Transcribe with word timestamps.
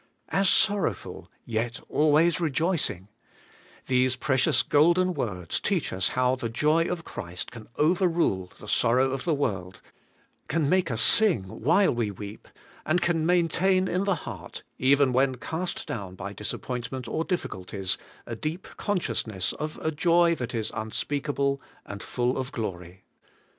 'As 0.29 0.49
sorrowful, 0.49 1.29
yet 1.45 1.79
always 1.87 2.39
rejoicing:^ 2.41 3.07
these 3.85 4.15
precious 4.15 4.63
golden 4.63 5.13
words 5.13 5.59
teach 5.59 5.93
us 5.93 6.07
how 6.17 6.35
the 6.35 6.49
joy 6.49 6.85
of 6.85 7.03
Christ 7.05 7.51
can 7.51 7.67
overrule 7.75 8.51
the 8.57 8.67
sorrow 8.67 9.11
of 9.11 9.25
the 9.25 9.35
world, 9.35 9.79
can 10.47 10.67
make 10.67 10.89
us 10.89 11.03
sing 11.03 11.43
while 11.43 11.93
we 11.93 12.09
weep, 12.09 12.47
and 12.83 12.99
can 12.99 13.27
maintain 13.27 13.87
in 13.87 14.05
the 14.05 14.15
heart, 14.25 14.63
even 14.79 15.13
when 15.13 15.35
cast 15.35 15.85
down 15.85 16.15
by 16.15 16.33
disappointment 16.33 17.07
or 17.07 17.23
difficulties, 17.23 17.99
a 18.25 18.35
deep 18.35 18.67
conscious 18.77 19.27
ness 19.27 19.53
of 19.53 19.77
a 19.83 19.91
joy 19.91 20.33
that 20.33 20.55
is 20.55 20.71
unspeakable 20.73 21.61
and 21.85 22.01
full 22.01 22.39
of 22.39 22.51
glory. 22.51 23.03